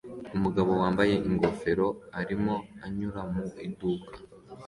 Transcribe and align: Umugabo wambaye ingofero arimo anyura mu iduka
Umugabo 0.35 0.71
wambaye 0.81 1.15
ingofero 1.29 1.87
arimo 2.19 2.55
anyura 2.85 3.21
mu 3.33 3.43
iduka 3.67 4.13